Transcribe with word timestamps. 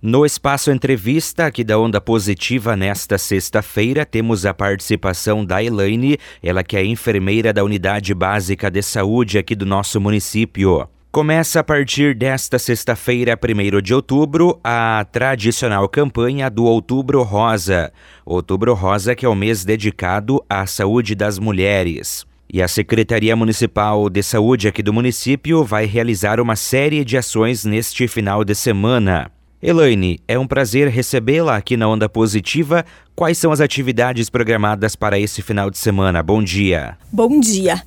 No 0.00 0.24
espaço 0.24 0.70
entrevista 0.70 1.46
aqui 1.46 1.64
da 1.64 1.76
Onda 1.76 2.00
Positiva 2.00 2.76
nesta 2.76 3.18
sexta-feira, 3.18 4.06
temos 4.06 4.46
a 4.46 4.54
participação 4.54 5.44
da 5.44 5.60
Elaine, 5.60 6.18
ela 6.40 6.62
que 6.62 6.76
é 6.76 6.84
enfermeira 6.84 7.52
da 7.52 7.64
Unidade 7.64 8.14
Básica 8.14 8.70
de 8.70 8.80
Saúde 8.80 9.38
aqui 9.38 9.56
do 9.56 9.66
nosso 9.66 10.00
município. 10.00 10.88
Começa 11.10 11.58
a 11.58 11.64
partir 11.64 12.14
desta 12.14 12.60
sexta-feira, 12.60 13.36
1 13.36 13.82
de 13.82 13.92
outubro, 13.92 14.60
a 14.62 15.04
tradicional 15.10 15.88
campanha 15.88 16.48
do 16.48 16.62
Outubro 16.62 17.24
Rosa. 17.24 17.92
Outubro 18.24 18.74
Rosa, 18.74 19.16
que 19.16 19.26
é 19.26 19.28
o 19.28 19.34
mês 19.34 19.64
dedicado 19.64 20.40
à 20.48 20.64
saúde 20.64 21.16
das 21.16 21.40
mulheres. 21.40 22.24
E 22.48 22.62
a 22.62 22.68
Secretaria 22.68 23.34
Municipal 23.34 24.08
de 24.08 24.22
Saúde 24.22 24.68
aqui 24.68 24.80
do 24.80 24.92
município 24.92 25.64
vai 25.64 25.86
realizar 25.86 26.38
uma 26.38 26.54
série 26.54 27.04
de 27.04 27.16
ações 27.16 27.64
neste 27.64 28.06
final 28.06 28.44
de 28.44 28.54
semana. 28.54 29.32
Elaine, 29.60 30.20
é 30.28 30.38
um 30.38 30.46
prazer 30.46 30.86
recebê-la 30.86 31.56
aqui 31.56 31.76
na 31.76 31.88
Onda 31.88 32.08
Positiva. 32.08 32.84
Quais 33.18 33.36
são 33.36 33.50
as 33.50 33.60
atividades 33.60 34.30
programadas 34.30 34.94
para 34.94 35.18
esse 35.18 35.42
final 35.42 35.70
de 35.70 35.78
semana? 35.78 36.22
Bom 36.22 36.40
dia. 36.40 36.96
Bom 37.10 37.40
dia. 37.40 37.82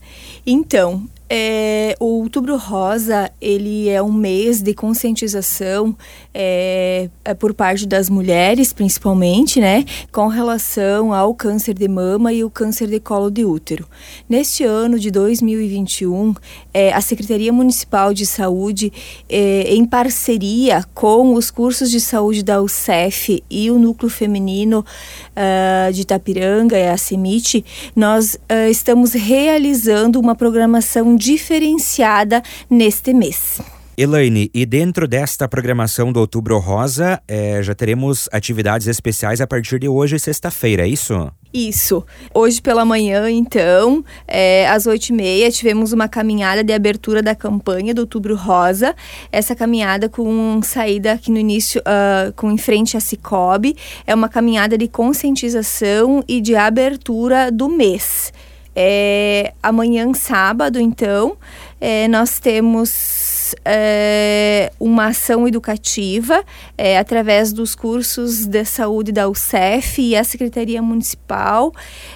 Então, 0.46 1.08
é, 1.34 1.96
o 1.98 2.24
Outubro 2.24 2.58
Rosa 2.58 3.32
ele 3.40 3.88
é 3.88 4.04
um 4.04 4.12
mês 4.12 4.62
de 4.62 4.74
conscientização 4.74 5.96
é, 6.34 7.10
é 7.24 7.34
por 7.34 7.54
parte 7.54 7.88
das 7.88 8.10
mulheres, 8.10 8.74
principalmente, 8.74 9.62
né, 9.62 9.86
com 10.12 10.28
relação 10.28 11.14
ao 11.14 11.34
câncer 11.34 11.74
de 11.74 11.88
mama 11.88 12.34
e 12.34 12.44
o 12.44 12.50
câncer 12.50 12.88
de 12.88 13.00
colo 13.00 13.32
de 13.32 13.46
útero. 13.46 13.88
Neste 14.28 14.66
ano 14.66 15.00
de 15.00 15.10
2021, 15.10 16.36
é, 16.74 16.92
a 16.92 17.00
Secretaria 17.00 17.54
Municipal 17.54 18.14
de 18.14 18.26
Saúde, 18.26 18.92
é, 19.30 19.74
em 19.74 19.86
parceria 19.86 20.84
com 20.94 21.34
os 21.34 21.50
cursos 21.50 21.90
de 21.90 22.02
saúde 22.02 22.44
da 22.44 22.62
UCEF 22.62 23.42
e 23.50 23.72
o 23.72 23.80
Núcleo 23.80 24.10
Feminino 24.10 24.86
uh, 25.36 25.92
de 25.92 26.02
Itapiranga, 26.02 26.78
é 26.78 26.92
a 26.92 26.98
CEMIT, 26.98 27.64
nós 27.96 28.36
uh, 28.36 28.70
estamos 28.70 29.14
realizando 29.14 30.20
uma 30.20 30.36
programação 30.36 31.16
diferenciada 31.16 32.42
neste 32.70 33.14
mês. 33.14 33.60
Elaine, 33.98 34.50
e 34.54 34.66
dentro 34.66 35.08
desta 35.08 35.48
programação 35.48 36.12
do 36.12 36.20
Outubro 36.20 36.58
Rosa, 36.60 37.22
é, 37.28 37.62
já 37.62 37.76
teremos 37.76 38.30
atividades 38.32 38.88
especiais 38.88 39.42
a 39.42 39.48
partir 39.48 39.80
de 39.80 39.88
hoje, 39.88 40.18
sexta-feira, 40.18 40.84
é 40.84 40.88
isso? 40.88 41.32
Isso. 41.54 42.06
Hoje 42.34 42.62
pela 42.62 42.86
manhã, 42.86 43.30
então, 43.30 44.04
é, 44.26 44.70
às 44.70 44.88
oito 44.88 45.10
e 45.10 45.14
meia, 45.14 45.52
tivemos 45.52 45.92
uma 45.92 46.08
caminhada 46.08 46.64
de 46.64 46.72
abertura 46.72 47.22
da 47.22 47.36
campanha 47.36 47.94
do 47.94 48.00
Outubro 48.00 48.36
Rosa. 48.36 48.96
Essa 49.30 49.54
caminhada 49.54 50.08
com 50.08 50.62
saída 50.64 51.12
aqui 51.12 51.30
no 51.30 51.38
início, 51.38 51.82
uh, 51.82 52.32
com 52.38 52.50
em 52.50 52.58
frente 52.58 52.96
à 52.96 53.02
Cicobi. 53.02 53.76
É 54.08 54.16
uma 54.16 54.30
caminhada 54.30 54.78
de 54.78 54.88
conscientização 54.88 56.24
e 56.26 56.40
de 56.40 56.56
abertura 56.56 57.52
do 57.52 57.68
mês. 57.68 58.32
É, 58.74 59.54
amanhã, 59.62 60.14
sábado, 60.14 60.80
então, 60.80 61.36
é, 61.82 62.08
nós 62.08 62.40
temos 62.40 63.21
é, 63.66 64.72
uma 64.80 65.08
ação 65.08 65.48
educativa 65.48 66.44
é, 66.78 66.98
através 66.98 67.52
dos 67.54 67.76
cursos 67.76 68.46
de 68.46 68.66
saúde 68.66 69.12
da 69.12 69.28
UCEF 69.28 70.02
e 70.02 70.16
a 70.16 70.24
Secretaria 70.24 70.82
Municipal 70.82 71.72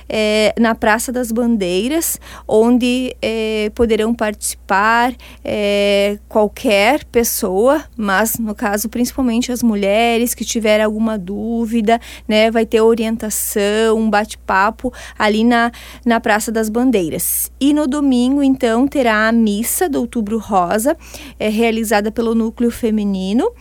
é, 0.08 0.54
na 0.60 0.76
Praça 0.76 1.12
das 1.12 1.32
Bandeiras, 1.32 2.20
onde 2.48 3.16
poderão 3.74 4.14
participar 4.14 5.14
qualquer 6.28 7.04
pessoa, 7.06 7.84
mas 7.98 8.38
no 8.38 8.54
caso 8.54 8.90
principalmente 8.90 9.52
as 9.52 9.64
mulheres 9.64 10.34
que 10.34 10.46
tiverem 10.46 10.86
alguma 10.86 11.18
dúvida, 11.18 12.00
né, 12.28 12.52
vai 12.52 12.66
ter 12.66 12.82
orientação, 12.82 13.98
um 13.98 14.10
bate-papo 14.10 14.94
ali 15.18 15.44
na, 15.44 15.72
na 16.06 16.20
Praça 16.20 16.52
das 16.52 16.70
Bandeiras. 16.70 17.52
E 17.60 17.74
no 17.74 17.88
domingo, 17.88 18.42
então, 18.44 18.88
terá 18.88 19.28
a 19.28 19.32
missa 19.32 19.90
do 19.90 20.00
Outubro 20.00 20.38
Rosa, 20.38 20.96
é 21.40 21.50
realizada 21.50 22.12
pelo 22.12 22.36
Núcleo 22.36 22.72
Feminino 22.72 23.52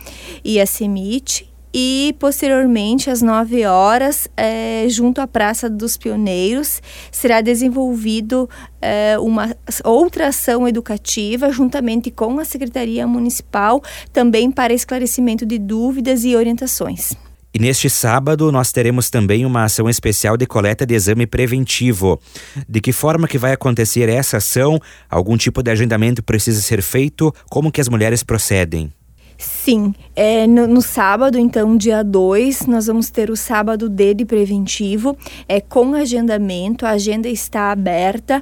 e 0.43 0.59
a 0.59 0.65
CEMIT, 0.65 1.49
e 1.77 2.15
posteriormente 2.19 3.09
às 3.09 3.21
9 3.21 3.65
horas, 3.65 4.29
é, 4.37 4.85
junto 4.87 5.19
à 5.19 5.27
Praça 5.27 5.69
dos 5.69 5.97
Pioneiros, 5.97 6.81
será 7.11 7.41
desenvolvido 7.41 8.49
é, 8.81 9.19
uma 9.19 9.53
outra 9.83 10.27
ação 10.27 10.65
educativa 10.65 11.51
juntamente 11.51 12.09
com 12.09 12.39
a 12.39 12.45
Secretaria 12.45 13.05
Municipal, 13.05 13.83
também 14.13 14.49
para 14.49 14.73
esclarecimento 14.73 15.45
de 15.45 15.59
dúvidas 15.59 16.23
e 16.23 16.33
orientações. 16.33 17.11
E 17.55 17.59
neste 17.59 17.89
sábado 17.89 18.51
nós 18.51 18.73
teremos 18.73 19.09
também 19.09 19.45
uma 19.45 19.63
ação 19.63 19.89
especial 19.89 20.35
de 20.35 20.45
coleta 20.45 20.85
de 20.85 20.93
exame 20.93 21.25
preventivo. 21.25 22.19
De 22.67 22.81
que 22.81 22.91
forma 22.91 23.29
que 23.29 23.37
vai 23.37 23.53
acontecer 23.53 24.09
essa 24.09 24.35
ação? 24.35 24.77
Algum 25.09 25.37
tipo 25.37 25.63
de 25.63 25.71
agendamento 25.71 26.21
precisa 26.21 26.61
ser 26.61 26.81
feito? 26.81 27.33
Como 27.49 27.71
que 27.71 27.79
as 27.79 27.87
mulheres 27.87 28.23
procedem? 28.23 28.91
Sim, 29.37 29.93
é, 30.15 30.47
no, 30.47 30.65
no, 30.65 30.81
sábado, 30.81 31.37
então, 31.37 31.75
dia 31.75 32.03
2, 32.03 32.67
nós 32.67 32.87
vamos 32.87 33.09
ter 33.09 33.29
o 33.29 33.35
sábado 33.35 33.89
D 33.89 34.13
de 34.13 34.23
preventivo, 34.23 35.17
é, 35.47 35.59
com 35.59 35.93
agendamento. 35.93 36.85
A 36.85 36.91
agenda 36.91 37.27
está 37.27 37.71
aberta 37.71 38.41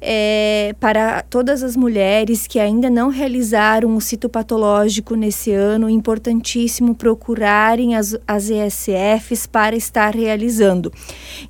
é, 0.00 0.74
para 0.78 1.22
todas 1.22 1.62
as 1.62 1.76
mulheres 1.76 2.46
que 2.46 2.60
ainda 2.60 2.90
não 2.90 3.08
realizaram 3.08 3.96
o 3.96 4.00
citopatológico 4.00 5.14
nesse 5.14 5.50
ano. 5.50 5.88
Importantíssimo 5.88 6.94
procurarem 6.94 7.96
as, 7.96 8.14
as 8.26 8.50
ESFs 8.50 9.46
para 9.46 9.74
estar 9.74 10.14
realizando. 10.14 10.92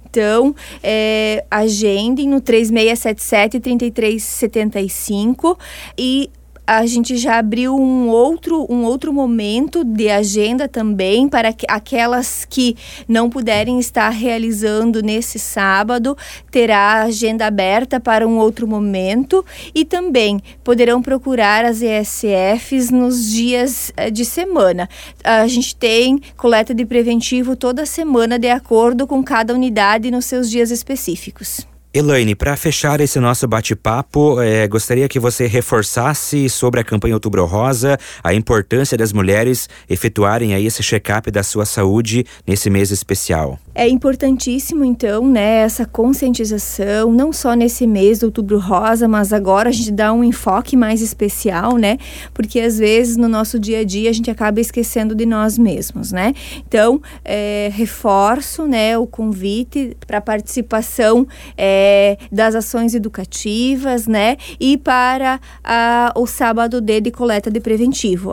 Então, 0.09 0.55
é, 0.81 1.45
agendem 1.51 2.29
no 2.29 2.41
3677 2.41 3.59
3375 3.59 5.59
e 5.99 6.31
a 6.67 6.87
gente 6.87 7.17
já 7.17 7.39
abriu 7.39 7.77
um 7.77 8.09
outro, 8.09 8.67
um 8.71 8.85
outro 8.85 9.13
momento 9.13 9.85
de 9.85 10.09
agenda 10.09 10.67
também 10.67 11.29
para 11.29 11.53
que, 11.53 11.67
aquelas 11.69 12.45
que 12.45 12.77
não 13.07 13.29
puderem 13.29 13.79
estar 13.79 14.09
realizando 14.09 15.03
nesse 15.03 15.39
sábado, 15.39 16.17
terá 16.51 17.03
agenda 17.03 17.47
aberta 17.47 18.01
para 18.01 18.27
um 18.27 18.39
outro 18.39 18.67
momento 18.67 19.45
e 19.75 19.85
também 19.85 20.41
poderão 20.63 21.03
procurar 21.03 21.65
as 21.65 21.83
ESFs 21.83 22.91
nos 22.91 23.31
dias 23.31 23.93
eh, 23.97 24.11
de 24.11 24.25
semana. 24.25 24.89
A 25.23 25.47
gente 25.47 25.77
tem 25.77 26.21
coleta 26.37 26.75
de 26.75 26.87
preventivo 26.87 27.57
toda 27.57 27.85
semana 27.85 28.39
de 28.39 28.49
acordo 28.49 29.07
com 29.07 29.23
cada 29.23 29.53
unidade 29.53 30.11
nos 30.11 30.25
seus 30.25 30.51
dias 30.51 30.71
específicos. 30.71 31.74
Elaine, 31.97 32.35
para 32.35 32.57
fechar 32.57 33.01
esse 33.01 33.21
nosso 33.21 33.47
bate-papo, 33.47 34.43
é, 34.43 34.67
gostaria 34.67 35.09
que 35.09 35.21
você 35.21 35.47
reforçasse 35.47 36.49
sobre 36.49 36.81
a 36.81 36.85
campanha 36.85 37.15
Outubro 37.15 37.47
Rosa, 37.47 37.97
a 38.21 38.35
importância 38.35 38.99
das 38.99 39.13
mulheres 39.13 39.69
efetuarem 39.89 40.55
aí 40.55 40.67
esse 40.67 40.83
check-up 40.83 41.31
da 41.31 41.45
sua 41.45 41.65
saúde 41.65 42.27
nesse 42.45 42.69
mês 42.69 42.91
especial. 42.91 43.61
É 43.77 43.89
importantíssimo, 43.89 44.85
então, 44.85 45.25
né, 45.25 45.59
essa 45.59 45.87
conscientização, 45.87 47.13
não 47.13 47.33
só 47.33 47.55
nesse 47.55 47.87
mês 47.87 48.19
do 48.19 48.27
Outubro 48.27 48.59
Rosa, 48.59 49.07
mas 49.07 49.33
agora 49.33 49.69
a 49.69 49.73
gente 49.73 49.93
dá 49.93 50.13
um 50.13 50.25
enfoque 50.25 50.77
mais 50.77 51.01
especial, 51.01 51.77
né, 51.77 51.97
porque 52.33 52.59
às 52.59 52.77
vezes 52.77 53.17
no 53.17 53.29
nosso 53.29 53.57
dia 53.57 53.79
a 53.79 53.85
dia 53.85 54.11
a 54.11 54.13
gente 54.13 54.33
acaba 54.33 54.61
esquecendo 54.61 55.15
de 55.15 55.25
nós 55.25 55.57
mesmos, 55.57 56.11
né. 56.11 56.35
Então, 56.67 57.01
é, 57.25 57.71
reforço, 57.73 58.67
né, 58.67 58.99
o 58.99 59.07
convite 59.07 59.97
para 60.09 60.21
participação. 60.21 61.25
É, 61.57 61.84
é, 61.85 62.17
das 62.33 62.55
ações 62.55 62.95
educativas, 62.95 64.07
né? 64.07 64.39
E 64.59 64.79
para 64.79 65.39
a, 65.63 66.13
o 66.17 66.27
sábado 66.27 66.81
D 66.81 67.01
de 67.01 67.11
coleta 67.11 67.51
de 67.51 67.61
preventivo. 67.61 68.33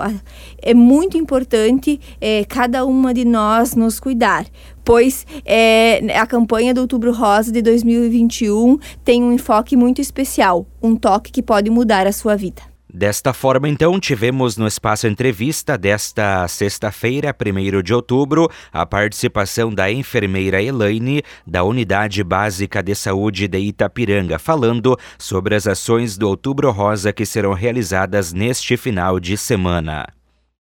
É 0.62 0.74
muito 0.74 1.18
importante 1.18 2.00
é, 2.22 2.46
cada 2.46 2.86
uma 2.86 3.14
de 3.14 3.26
nós 3.26 3.76
nos 3.76 4.00
cuidar, 4.00 4.46
pois 4.86 5.26
é, 5.44 6.02
a 6.16 6.26
campanha 6.26 6.74
do 6.74 6.82
Outubro 6.82 7.12
Rosa 7.12 7.52
de 7.52 7.62
2021 7.62 8.78
tem 9.04 9.22
um 9.22 9.34
enfoque 9.34 9.76
muito 9.76 10.00
especial, 10.00 10.66
um 10.82 10.96
toque 10.96 11.32
que 11.32 11.44
pode 11.44 11.70
mudar 11.70 12.08
a 12.08 12.14
sua 12.14 12.38
vida. 12.38 12.71
Desta 12.94 13.32
forma, 13.32 13.70
então, 13.70 13.98
tivemos 14.02 14.58
no 14.58 14.68
espaço 14.68 15.08
entrevista 15.08 15.78
desta 15.78 16.46
sexta-feira, 16.50 17.34
1 17.34 17.82
de 17.82 17.94
outubro, 17.94 18.50
a 18.72 18.86
participação 18.86 19.74
da 19.74 19.90
enfermeira 19.90 20.62
Elaine, 20.62 21.24
da 21.48 21.64
Unidade 21.64 22.22
Básica 22.22 22.84
de 22.84 22.94
Saúde 22.94 23.48
de 23.48 23.60
Itapiranga, 23.60 24.38
falando 24.38 24.98
sobre 25.18 25.56
as 25.56 25.68
ações 25.68 26.18
do 26.18 26.28
Outubro 26.28 26.70
Rosa 26.70 27.14
que 27.14 27.26
serão 27.26 27.54
realizadas 27.54 28.34
neste 28.34 28.76
final 28.76 29.22
de 29.22 29.38
semana. 29.38 30.21